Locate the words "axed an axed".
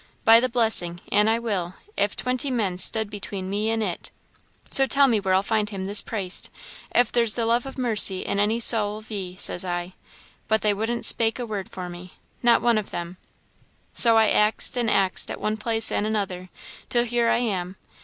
14.29-15.29